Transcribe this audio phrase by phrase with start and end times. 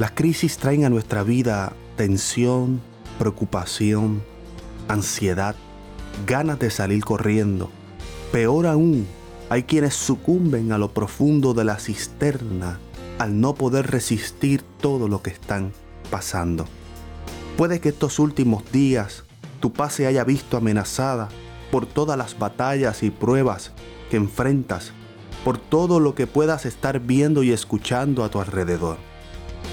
[0.00, 2.80] Las crisis traen a nuestra vida tensión,
[3.18, 4.22] preocupación,
[4.88, 5.54] ansiedad,
[6.26, 7.70] ganas de salir corriendo.
[8.32, 9.06] Peor aún,
[9.50, 12.78] hay quienes sucumben a lo profundo de la cisterna
[13.18, 15.70] al no poder resistir todo lo que están
[16.10, 16.64] pasando.
[17.58, 19.24] Puede que estos últimos días
[19.60, 21.28] tu paz se haya visto amenazada
[21.70, 23.72] por todas las batallas y pruebas
[24.10, 24.92] que enfrentas,
[25.44, 29.09] por todo lo que puedas estar viendo y escuchando a tu alrededor.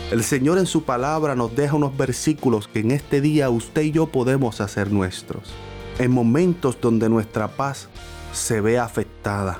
[0.09, 3.91] El Señor en su palabra nos deja unos versículos que en este día usted y
[3.91, 5.49] yo podemos hacer nuestros,
[5.99, 7.89] en momentos donde nuestra paz
[8.31, 9.59] se ve afectada.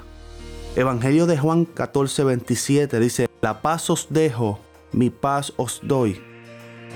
[0.78, 4.60] Evangelio de Juan 14, 27 dice, La paz os dejo,
[4.94, 6.22] mi paz os doy.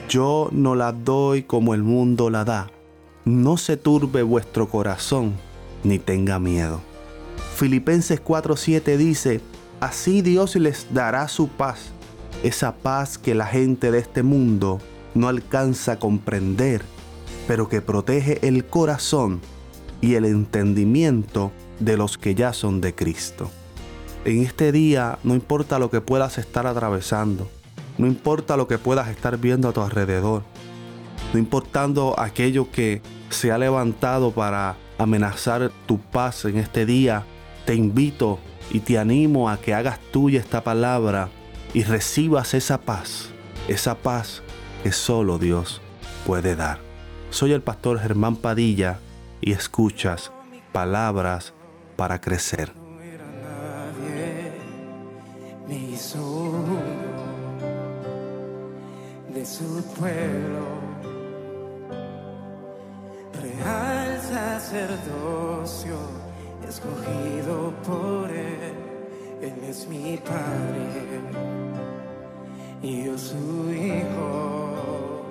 [0.07, 2.71] Yo no la doy como el mundo la da.
[3.25, 5.33] No se turbe vuestro corazón,
[5.83, 6.79] ni tenga miedo.
[7.57, 9.41] Filipenses 4:7 dice,
[9.81, 11.91] Así Dios les dará su paz,
[12.43, 14.79] esa paz que la gente de este mundo
[15.13, 16.81] no alcanza a comprender,
[17.47, 19.41] pero que protege el corazón
[19.99, 23.49] y el entendimiento de los que ya son de Cristo.
[24.25, 27.49] En este día no importa lo que puedas estar atravesando,
[27.97, 30.43] no importa lo que puedas estar viendo a tu alrededor,
[31.33, 37.25] no importando aquello que se ha levantado para amenazar tu paz en este día,
[37.65, 38.39] te invito
[38.71, 41.29] y te animo a que hagas tuya esta palabra
[41.73, 43.29] y recibas esa paz,
[43.67, 44.41] esa paz
[44.83, 45.81] que solo Dios
[46.25, 46.79] puede dar.
[47.29, 48.99] Soy el pastor Germán Padilla
[49.39, 50.31] y escuchas
[50.71, 51.53] palabras
[51.95, 52.73] para crecer.
[59.33, 60.65] de su pueblo,
[63.33, 65.95] real sacerdocio,
[66.67, 68.80] escogido por él,
[69.41, 71.21] él es mi padre
[72.81, 75.25] y yo su hijo.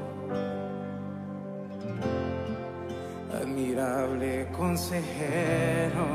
[3.40, 6.06] Admirable consejero,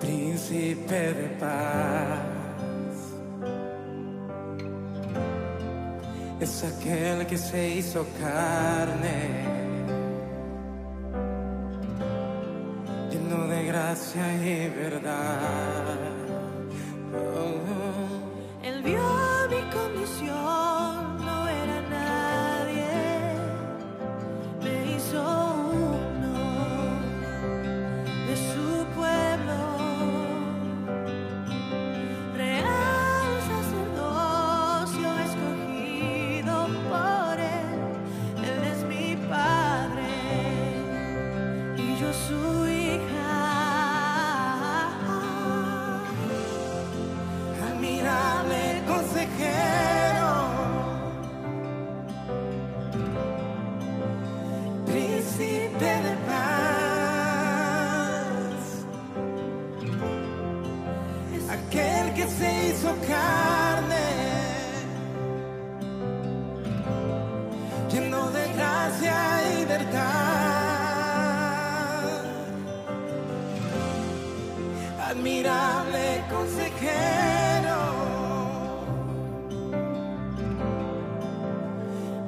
[0.00, 2.32] príncipe de paz.
[6.42, 9.71] es aquel que se hizo carne,
[13.92, 15.98] gracia y verdad.
[17.14, 18.66] Oh.
[18.66, 19.02] Él vio
[19.50, 20.71] mi condición,
[62.22, 64.06] que se hizo carne,
[67.90, 69.16] lleno de gracia
[69.52, 70.12] y verdad.
[75.10, 77.80] Admirable consejero,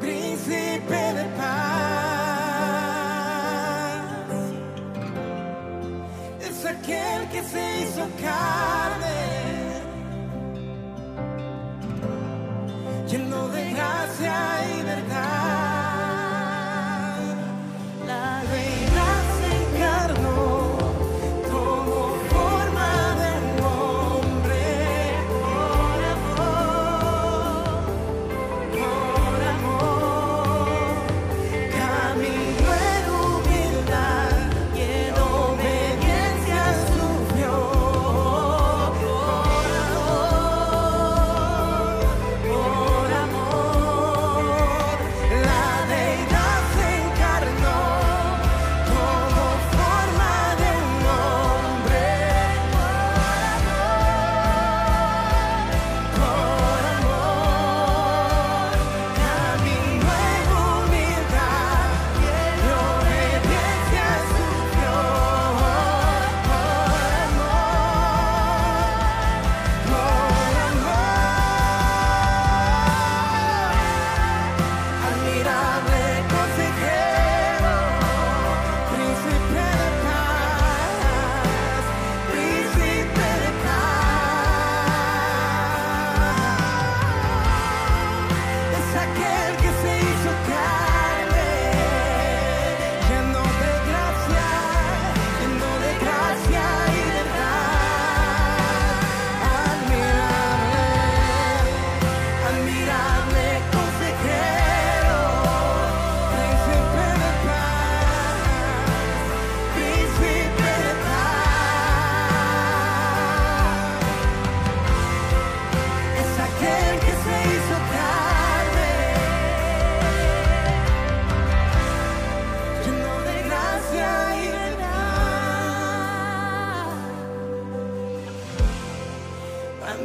[0.01, 1.55] príncipe de paz,
[6.49, 9.54] es aquel que se hizo carne,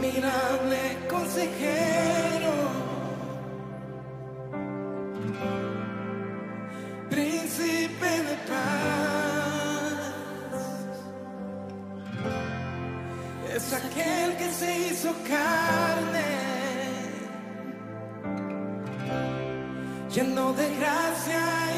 [0.09, 2.53] mi grande consejero,
[7.09, 10.13] príncipe de paz,
[13.55, 16.29] es aquel que se hizo carne,
[20.09, 21.68] lleno de gracia.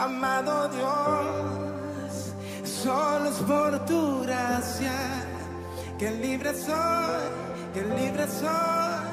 [0.00, 2.32] Amado Dios,
[2.64, 4.92] solo es por tu gracia
[5.98, 7.28] que libre soy,
[7.74, 9.04] que libre soy,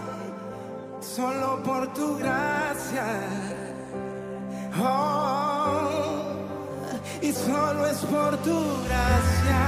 [1.02, 3.06] solo por tu gracia.
[4.80, 5.90] Oh,
[7.22, 9.62] y solo es por tu gracia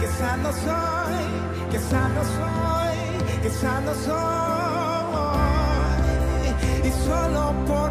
[0.00, 1.24] que sano soy,
[1.70, 2.98] que sano soy,
[3.42, 4.18] que sano soy.
[6.84, 7.87] Y solo por.